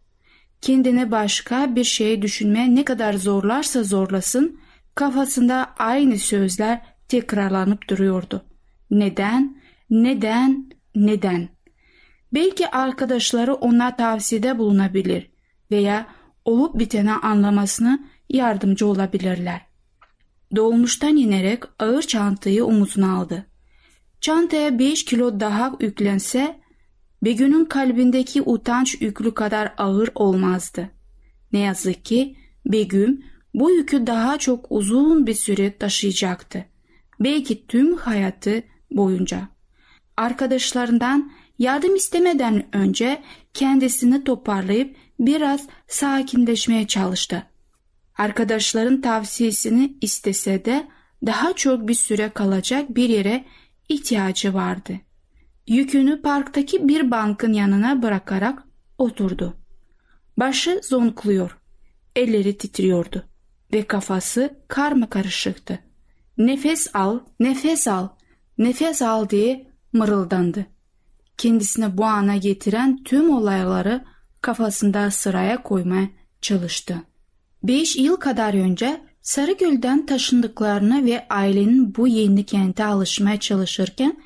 Kendine 0.61 1.11
başka 1.11 1.75
bir 1.75 1.83
şey 1.83 2.21
düşünmeye 2.21 2.75
ne 2.75 2.85
kadar 2.85 3.13
zorlarsa 3.13 3.83
zorlasın 3.83 4.59
kafasında 4.95 5.73
aynı 5.77 6.17
sözler 6.17 6.81
tekrarlanıp 7.07 7.87
duruyordu. 7.87 8.45
Neden, 8.91 9.57
neden, 9.89 10.69
neden? 10.95 11.49
Belki 12.33 12.67
arkadaşları 12.67 13.53
ona 13.53 13.95
tavsiyede 13.95 14.57
bulunabilir 14.57 15.31
veya 15.71 16.07
olup 16.45 16.79
biteni 16.79 17.11
anlamasını 17.11 18.10
yardımcı 18.33 18.87
olabilirler. 18.87 19.61
Dolmuştan 20.55 21.17
inerek 21.17 21.63
ağır 21.79 22.01
çantayı 22.01 22.65
omuzuna 22.65 23.15
aldı. 23.17 23.45
Çantaya 24.21 24.79
5 24.79 25.05
kilo 25.05 25.39
daha 25.39 25.77
yüklense 25.79 26.59
Begüm'ün 27.23 27.65
kalbindeki 27.65 28.41
utanç 28.41 29.01
yüklü 29.01 29.33
kadar 29.33 29.73
ağır 29.77 30.09
olmazdı. 30.15 30.89
Ne 31.53 31.59
yazık 31.59 32.05
ki 32.05 32.35
Begüm 32.65 33.23
bu 33.53 33.71
yükü 33.71 34.07
daha 34.07 34.37
çok 34.37 34.65
uzun 34.69 35.27
bir 35.27 35.33
süre 35.33 35.77
taşıyacaktı. 35.77 36.65
Belki 37.19 37.67
tüm 37.67 37.97
hayatı 37.97 38.63
boyunca. 38.91 39.47
Arkadaşlarından 40.17 41.31
yardım 41.59 41.95
istemeden 41.95 42.75
önce 42.75 43.21
kendisini 43.53 44.23
toparlayıp 44.23 44.95
biraz 45.19 45.67
sakinleşmeye 45.87 46.87
çalıştı. 46.87 47.50
Arkadaşların 48.21 49.01
tavsiyesini 49.01 49.97
istese 50.01 50.65
de 50.65 50.87
daha 51.25 51.53
çok 51.53 51.87
bir 51.87 51.93
süre 51.93 52.29
kalacak 52.29 52.95
bir 52.95 53.09
yere 53.09 53.45
ihtiyacı 53.89 54.53
vardı. 54.53 54.93
Yükünü 55.67 56.21
parktaki 56.21 56.87
bir 56.87 57.11
bankın 57.11 57.53
yanına 57.53 58.01
bırakarak 58.01 58.63
oturdu. 58.97 59.57
Başı 60.37 60.81
zonkluyor, 60.83 61.57
elleri 62.15 62.57
titriyordu 62.57 63.25
ve 63.73 63.83
kafası 63.83 64.59
karma 64.67 65.09
karışıktı. 65.09 65.79
Nefes 66.37 66.95
al, 66.95 67.19
nefes 67.39 67.87
al, 67.87 68.07
nefes 68.57 69.01
al 69.01 69.29
diye 69.29 69.67
mırıldandı. 69.93 70.65
Kendisine 71.37 71.97
bu 71.97 72.05
ana 72.05 72.37
getiren 72.37 73.03
tüm 73.03 73.29
olayları 73.29 74.05
kafasında 74.41 75.11
sıraya 75.11 75.63
koymaya 75.63 76.09
çalıştı. 76.41 77.10
Beş 77.63 77.95
yıl 77.95 78.15
kadar 78.15 78.53
önce 78.53 79.01
Sarıgöl'den 79.21 80.05
taşındıklarını 80.05 81.05
ve 81.05 81.27
ailenin 81.29 81.95
bu 81.95 82.07
yeni 82.07 82.45
kente 82.45 82.85
alışmaya 82.85 83.39
çalışırken 83.39 84.17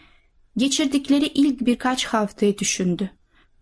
geçirdikleri 0.57 1.25
ilk 1.25 1.65
birkaç 1.65 2.05
haftayı 2.05 2.57
düşündü. 2.57 3.11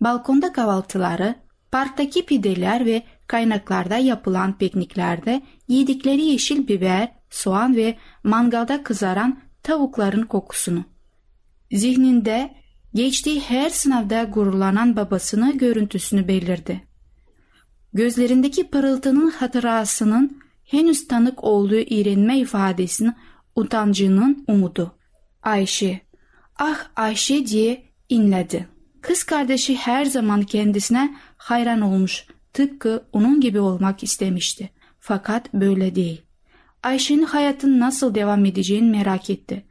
Balkonda 0.02 0.54
kahvaltıları, 0.54 1.36
parktaki 1.72 2.26
pideler 2.26 2.86
ve 2.86 3.04
kaynaklarda 3.28 3.98
yapılan 3.98 4.58
pikniklerde 4.58 5.42
yedikleri 5.68 6.22
yeşil 6.22 6.68
biber, 6.68 7.12
soğan 7.30 7.76
ve 7.76 7.98
mangalda 8.24 8.84
kızaran 8.84 9.40
tavukların 9.64 10.24
kokusunu. 10.24 10.84
Zihninde 11.72 12.56
geçtiği 12.94 13.42
her 13.42 13.70
sınavda 13.70 14.24
gururlanan 14.24 14.96
babasını 14.96 15.58
görüntüsünü 15.58 16.28
belirdi. 16.28 16.93
Gözlerindeki 17.94 18.68
pırıltının 18.68 19.32
hatırasının 19.32 20.42
henüz 20.66 21.08
tanık 21.08 21.44
olduğu 21.44 21.76
iğrenme 21.76 22.40
ifadesinin 22.40 23.14
utancının 23.56 24.46
umudu. 24.48 24.96
Ayşe, 25.44 26.02
ah 26.60 26.90
Ayşe 26.96 27.48
diye 27.48 27.84
inledi. 28.10 28.68
Kız 29.02 29.24
kardeşi 29.24 29.76
her 29.76 30.06
zaman 30.06 30.42
kendisine 30.42 31.16
hayran 31.38 31.82
olmuş, 31.82 32.26
tıpkı 32.54 33.04
onun 33.12 33.42
gibi 33.42 33.60
olmak 33.60 34.04
istemişti. 34.04 34.70
Fakat 35.00 35.54
böyle 35.54 35.96
değil. 35.96 36.22
Ayşe'nin 36.84 37.24
hayatın 37.24 37.80
nasıl 37.80 38.16
devam 38.16 38.46
edeceğini 38.46 38.90
merak 38.90 39.30
etti. 39.30 39.66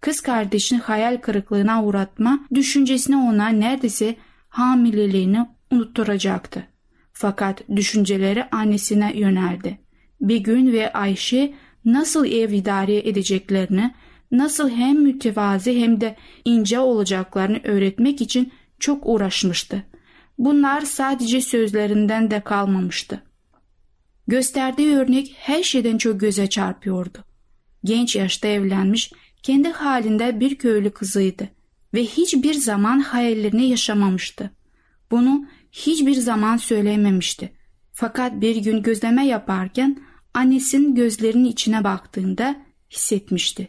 Kız 0.00 0.20
kardeşini 0.20 0.78
hayal 0.78 1.16
kırıklığına 1.16 1.84
uğratma 1.84 2.40
düşüncesine 2.54 3.16
ona 3.16 3.48
neredeyse 3.48 4.16
hamileliğini 4.48 5.46
unutturacaktı. 5.70 6.75
Fakat 7.18 7.62
düşünceleri 7.76 8.44
annesine 8.44 9.12
yöneldi. 9.18 9.78
Bir 10.20 10.36
gün 10.36 10.72
ve 10.72 10.92
Ayşe 10.92 11.54
nasıl 11.84 12.26
ev 12.26 12.52
idare 12.52 13.08
edeceklerini, 13.08 13.94
nasıl 14.32 14.70
hem 14.70 15.02
mütevazi 15.02 15.80
hem 15.80 16.00
de 16.00 16.16
ince 16.44 16.78
olacaklarını 16.78 17.60
öğretmek 17.64 18.20
için 18.20 18.52
çok 18.78 19.06
uğraşmıştı. 19.06 19.82
Bunlar 20.38 20.80
sadece 20.80 21.40
sözlerinden 21.40 22.30
de 22.30 22.40
kalmamıştı. 22.40 23.22
Gösterdiği 24.26 24.96
örnek 24.96 25.34
her 25.38 25.62
şeyden 25.62 25.98
çok 25.98 26.20
göze 26.20 26.46
çarpıyordu. 26.46 27.18
Genç 27.84 28.16
yaşta 28.16 28.48
evlenmiş, 28.48 29.12
kendi 29.42 29.68
halinde 29.68 30.40
bir 30.40 30.58
köylü 30.58 30.90
kızıydı 30.90 31.48
ve 31.94 32.02
hiçbir 32.04 32.54
zaman 32.54 33.00
hayallerini 33.00 33.68
yaşamamıştı. 33.68 34.50
Bunu 35.10 35.46
hiçbir 35.72 36.14
zaman 36.14 36.56
söylememişti. 36.56 37.52
Fakat 37.92 38.40
bir 38.40 38.56
gün 38.56 38.82
gözleme 38.82 39.26
yaparken 39.26 39.98
annesinin 40.34 40.94
gözlerinin 40.94 41.44
içine 41.44 41.84
baktığında 41.84 42.56
hissetmişti. 42.90 43.68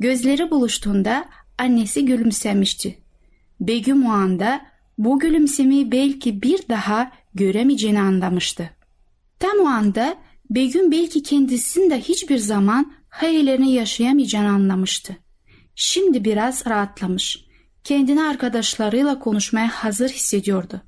Gözleri 0.00 0.50
buluştuğunda 0.50 1.24
annesi 1.58 2.04
gülümsemişti. 2.04 2.98
Begüm 3.60 4.06
o 4.06 4.10
anda 4.10 4.60
bu 4.98 5.18
gülümsemeyi 5.18 5.92
belki 5.92 6.42
bir 6.42 6.68
daha 6.68 7.12
göremeyeceğini 7.34 8.00
anlamıştı. 8.00 8.70
Tam 9.38 9.58
o 9.58 9.66
anda 9.66 10.16
Begüm 10.54 10.92
belki 10.92 11.22
kendisinin 11.22 11.90
de 11.90 12.00
hiçbir 12.00 12.38
zaman 12.38 12.92
hayallerini 13.08 13.72
yaşayamayacağını 13.72 14.48
anlamıştı. 14.48 15.16
Şimdi 15.74 16.24
biraz 16.24 16.66
rahatlamış. 16.66 17.44
Kendini 17.84 18.22
arkadaşlarıyla 18.22 19.18
konuşmaya 19.18 19.68
hazır 19.68 20.08
hissediyordu. 20.08 20.80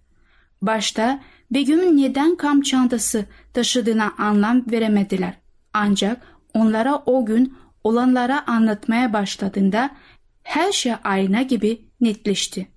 Başta 0.62 1.20
Begüm'ün 1.50 1.96
neden 1.96 2.36
kamp 2.36 2.64
çantası 2.64 3.24
taşıdığına 3.52 4.14
anlam 4.18 4.70
veremediler. 4.70 5.34
Ancak 5.72 6.22
onlara 6.54 7.02
o 7.06 7.26
gün 7.26 7.54
olanlara 7.84 8.46
anlatmaya 8.46 9.12
başladığında 9.12 9.90
her 10.42 10.72
şey 10.72 10.92
ayna 11.04 11.42
gibi 11.42 11.88
netleşti. 12.00 12.68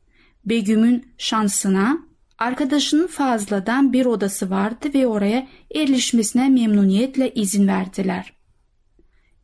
Begüm'ün 0.46 1.14
şansına 1.18 1.98
arkadaşının 2.38 3.08
fazladan 3.08 3.94
bir 3.94 4.06
odası 4.06 4.50
vardı 4.50 4.90
ve 4.94 5.08
oraya 5.08 5.48
erişmesine 5.76 6.50
memnuniyetle 6.50 7.34
izin 7.34 7.68
verdiler. 7.68 8.37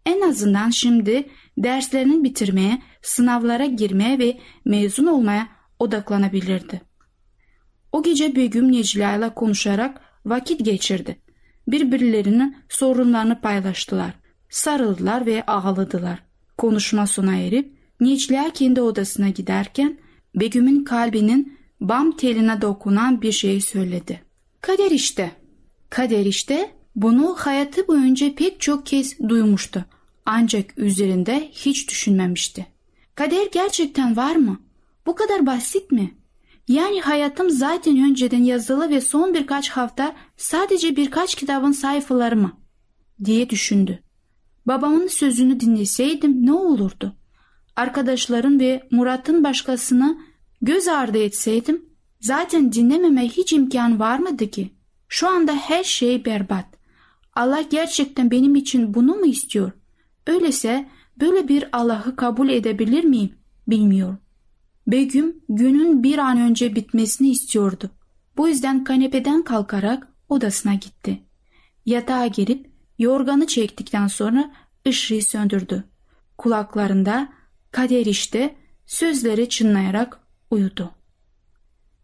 En 0.06 0.22
azından 0.22 0.70
şimdi 0.70 1.30
derslerini 1.58 2.24
bitirmeye, 2.24 2.82
sınavlara 3.02 3.66
girmeye 3.66 4.20
ve 4.20 4.40
mezun 4.66 5.06
olmaya 5.06 5.48
odaklanabilirdi. 5.80 6.82
O 7.92 8.04
gece 8.04 8.36
Begüm 8.36 8.72
Necla 8.72 9.16
ile 9.16 9.34
konuşarak 9.34 10.02
vakit 10.26 10.66
geçirdi. 10.66 11.18
Birbirlerinin 11.68 12.58
sorunlarını 12.70 13.42
paylaştılar. 13.42 14.14
Sarıldılar 14.50 15.26
ve 15.26 15.46
ağladılar. 15.46 16.24
Konuşma 16.58 17.08
sona 17.08 17.36
erip 17.36 17.78
Necla 18.00 18.50
kendi 18.54 18.82
odasına 18.82 19.30
giderken 19.30 19.98
Begüm'ün 20.36 20.84
kalbinin 20.84 21.60
bam 21.82 22.18
teline 22.18 22.62
dokunan 22.62 23.22
bir 23.22 23.32
şey 23.32 23.62
söyledi. 23.62 24.22
Kader 24.62 24.92
işte. 24.92 25.32
Kader 25.90 26.26
işte 26.26 26.72
bunu 26.96 27.36
hayatı 27.40 27.88
boyunca 27.88 28.36
pek 28.36 28.62
çok 28.62 28.86
kez 28.86 29.20
duymuştu. 29.20 29.86
Ancak 30.26 30.78
üzerinde 30.78 31.50
hiç 31.52 31.90
düşünmemişti. 31.90 32.68
Kader 33.16 33.48
gerçekten 33.52 34.18
var 34.18 34.36
mı? 34.36 34.60
Bu 35.06 35.16
kadar 35.16 35.46
basit 35.46 35.92
mi? 35.92 36.14
Yani 36.68 37.02
hayatım 37.02 37.50
zaten 37.50 37.98
önceden 37.98 38.44
yazılı 38.44 38.90
ve 38.90 39.02
son 39.02 39.34
birkaç 39.34 39.70
hafta 39.70 40.16
sadece 40.38 40.96
birkaç 40.96 41.36
kitabın 41.36 41.72
sayfaları 41.72 42.36
mı? 42.36 42.52
diye 43.26 43.50
düşündü. 43.50 44.00
Babamın 44.66 45.08
sözünü 45.08 45.60
dinleseydim 45.60 46.46
ne 46.46 46.54
olurdu? 46.54 47.16
Arkadaşların 47.76 48.60
ve 48.60 48.88
Murat'ın 48.92 49.44
başkasını 49.44 50.18
göz 50.62 50.88
ardı 50.88 51.18
etseydim 51.18 51.86
zaten 52.22 52.72
dinlememe 52.72 53.28
hiç 53.28 53.54
imkan 53.54 54.00
var 54.00 54.20
mıydı 54.20 54.50
ki? 54.50 54.74
Şu 55.08 55.30
anda 55.30 55.54
her 55.54 55.84
şey 55.84 56.26
berbat. 56.26 56.66
Allah 57.36 57.62
gerçekten 57.62 58.32
benim 58.32 58.56
için 58.56 58.94
bunu 58.94 59.16
mu 59.16 59.26
istiyor? 59.26 59.72
Öyleyse 60.28 60.90
böyle 61.22 61.48
bir 61.48 61.70
Allah'ı 61.72 62.16
kabul 62.16 62.50
edebilir 62.50 63.04
miyim? 63.04 63.34
Bilmiyorum. 63.68 64.20
Begüm 64.88 65.36
günün 65.50 66.04
bir 66.04 66.18
an 66.18 66.38
önce 66.38 66.76
bitmesini 66.76 67.30
istiyordu. 67.30 67.90
Bu 68.38 68.48
yüzden 68.48 68.84
kanepeden 68.84 69.44
kalkarak 69.44 70.08
odasına 70.30 70.74
gitti. 70.74 71.24
Yatağa 71.86 72.28
girip 72.28 72.72
yorganı 73.00 73.48
çektikten 73.48 74.08
sonra 74.08 74.52
ışığı 74.88 75.22
söndürdü. 75.22 75.84
Kulaklarında 76.38 77.30
kader 77.72 78.06
işte 78.06 78.56
sözleri 78.86 79.50
çınlayarak 79.50 80.20
uyudu. 80.52 80.92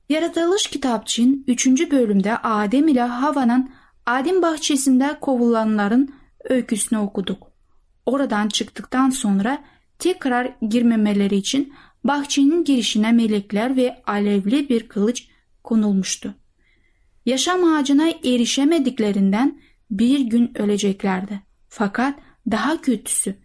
Yaratılış 0.09 0.67
kitapçın 0.67 1.43
3. 1.47 1.91
bölümde 1.91 2.37
Adem 2.37 2.87
ile 2.87 3.01
Hava'nın 3.01 3.69
Adem 4.09 4.41
bahçesinde 4.41 5.17
kovulanların 5.21 6.15
öyküsünü 6.43 6.99
okuduk. 6.99 7.51
Oradan 8.05 8.47
çıktıktan 8.47 9.09
sonra 9.09 9.63
tekrar 9.99 10.51
girmemeleri 10.69 11.35
için 11.35 11.73
bahçenin 12.03 12.63
girişine 12.63 13.11
melekler 13.11 13.75
ve 13.75 14.01
alevli 14.07 14.69
bir 14.69 14.87
kılıç 14.87 15.27
konulmuştu. 15.63 16.33
Yaşam 17.25 17.63
ağacına 17.63 18.09
erişemediklerinden 18.09 19.61
bir 19.91 20.19
gün 20.19 20.57
öleceklerdi. 20.57 21.41
Fakat 21.67 22.19
daha 22.51 22.81
kötüsü 22.81 23.35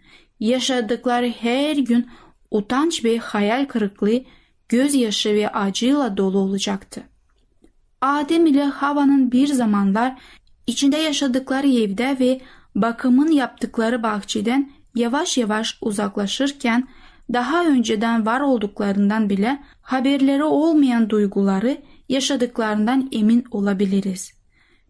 yaşadıkları 0.40 1.28
her 1.28 1.76
gün 1.76 2.10
utanç 2.50 3.04
ve 3.04 3.18
hayal 3.18 3.64
kırıklığı, 3.64 4.24
gözyaşı 4.68 5.34
ve 5.34 5.48
acıyla 5.48 6.16
dolu 6.16 6.38
olacaktı. 6.38 7.02
Adem 8.00 8.46
ile 8.46 8.64
Hava'nın 8.64 9.32
bir 9.32 9.46
zamanlar 9.46 10.18
içinde 10.66 10.96
yaşadıkları 10.96 11.68
evde 11.68 12.16
ve 12.20 12.40
bakımın 12.74 13.30
yaptıkları 13.30 14.02
bahçeden 14.02 14.70
yavaş 14.94 15.38
yavaş 15.38 15.78
uzaklaşırken 15.80 16.88
daha 17.32 17.66
önceden 17.66 18.26
var 18.26 18.40
olduklarından 18.40 19.30
bile 19.30 19.62
haberleri 19.82 20.44
olmayan 20.44 21.10
duyguları 21.10 21.78
yaşadıklarından 22.08 23.08
emin 23.12 23.44
olabiliriz. 23.50 24.32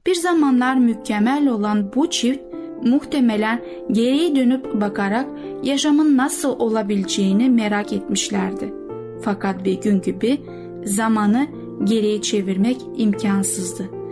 Bir 0.06 0.14
zamanlar 0.14 0.74
mükemmel 0.74 1.48
olan 1.48 1.92
bu 1.94 2.10
çift 2.10 2.40
muhtemelen 2.82 3.64
geriye 3.92 4.36
dönüp 4.36 4.80
bakarak 4.80 5.26
yaşamın 5.62 6.16
nasıl 6.16 6.58
olabileceğini 6.58 7.50
merak 7.50 7.92
etmişlerdi. 7.92 8.74
Fakat 9.22 9.64
bir 9.64 9.80
gün 9.80 10.02
gibi 10.02 10.40
zamanı 10.84 11.46
geriye 11.84 12.22
çevirmek 12.22 12.76
imkansızdı. 12.96 14.03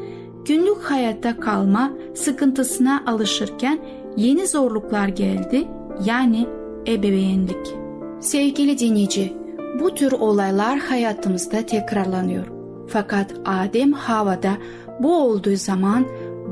Günlük 0.45 0.83
hayatta 0.83 1.41
kalma 1.41 1.93
sıkıntısına 2.15 3.05
alışırken 3.07 3.79
yeni 4.17 4.47
zorluklar 4.47 5.09
geldi 5.09 5.69
yani 6.05 6.47
ebeveynlik. 6.89 7.75
Sevgili 8.21 8.79
dinleyici, 8.79 9.33
bu 9.81 9.95
tür 9.95 10.13
olaylar 10.13 10.79
hayatımızda 10.79 11.67
tekrarlanıyor. 11.67 12.47
Fakat 12.89 13.35
Adem 13.45 13.93
Hava'da 13.93 14.53
bu 15.01 15.23
olduğu 15.23 15.57
zaman 15.57 16.07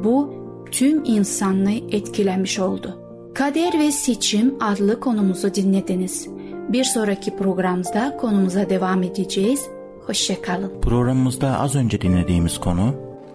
bu 0.05 0.35
tüm 0.71 1.05
insanlığı 1.05 1.95
etkilemiş 1.97 2.59
oldu. 2.59 3.01
Kader 3.35 3.79
ve 3.79 3.93
Seçim 3.93 4.55
adlı 4.61 5.01
konumuzu 5.01 5.55
dinlediniz. 5.55 6.29
Bir 6.69 6.85
sonraki 6.85 7.37
programımızda 7.37 8.17
konumuza 8.17 8.71
devam 8.71 9.03
edeceğiz. 9.03 9.67
Hoşçakalın. 10.07 10.81
Programımızda 10.83 11.61
az 11.61 11.77
önce 11.77 12.01
dinlediğimiz 12.01 12.59
konu 12.59 13.10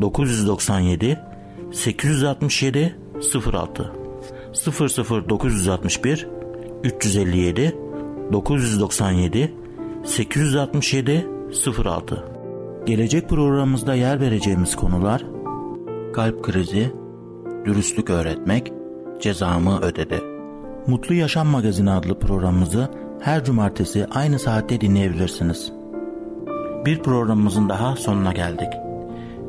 997 0.00 1.18
867 1.72 2.96
06 3.52 3.92
00961 5.28 6.28
357 6.84 7.76
997 8.32 9.54
867 10.04 11.26
06 11.84 12.24
Gelecek 12.86 13.28
programımızda 13.28 13.94
yer 13.94 14.20
vereceğimiz 14.20 14.76
konular 14.76 15.24
kalp 16.12 16.44
krizi, 16.44 16.92
dürüstlük 17.64 18.10
öğretmek, 18.10 18.72
cezamı 19.20 19.80
ödedi. 19.80 20.22
Mutlu 20.86 21.14
Yaşam 21.14 21.46
Magazini 21.46 21.90
adlı 21.90 22.18
programımızı 22.18 22.88
her 23.20 23.44
cumartesi 23.44 24.06
aynı 24.06 24.38
saatte 24.38 24.80
dinleyebilirsiniz. 24.80 25.72
Bir 26.86 26.98
programımızın 26.98 27.68
daha 27.68 27.96
sonuna 27.96 28.32
geldik. 28.32 28.68